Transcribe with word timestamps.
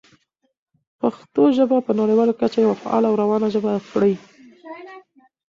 پښتو 0.99 1.43
ژبه 1.57 1.77
په 1.85 1.91
نړیواله 1.99 2.33
کچه 2.39 2.59
یوه 2.65 2.75
فعاله 2.81 3.07
او 3.09 3.19
روانه 3.21 3.47
ژبه 3.55 3.71
کړئ. 3.91 4.13